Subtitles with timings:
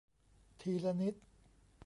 [0.61, 1.15] ทีละนิด